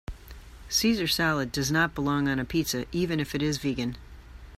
Caesar 0.67 1.05
salad 1.05 1.51
does 1.51 1.71
not 1.71 1.93
belong 1.93 2.27
on 2.27 2.39
a 2.39 2.43
pizza 2.43 2.87
even 2.91 3.19
if 3.19 3.35
it 3.35 3.43
is 3.43 3.59
vegan. 3.59 3.95